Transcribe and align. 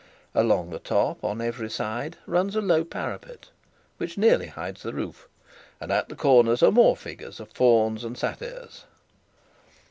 Along 0.33 0.71
the 0.71 0.79
top, 0.79 1.23
on 1.23 1.41
every 1.41 1.69
side, 1.69 2.17
runs 2.25 2.55
a 2.55 2.59
low 2.61 2.83
parapet, 2.83 3.49
which 3.97 4.17
nearly 4.17 4.47
hides 4.47 4.81
the 4.81 4.95
roof, 4.95 5.29
and 5.79 5.91
at 5.91 6.09
the 6.09 6.15
corners 6.15 6.63
are 6.63 6.71
more 6.71 6.97
figures 6.97 7.39
of 7.39 7.51
fawns 7.51 8.03
and 8.03 8.17
satyrs. 8.17 8.85